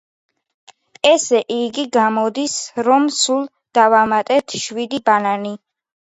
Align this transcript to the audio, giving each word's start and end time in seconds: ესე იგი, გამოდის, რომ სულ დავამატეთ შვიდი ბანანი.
ესე 1.09 1.41
იგი, 1.55 1.85
გამოდის, 1.97 2.57
რომ 2.89 3.07
სულ 3.19 3.45
დავამატეთ 3.81 4.59
შვიდი 4.65 5.03
ბანანი. 5.13 5.55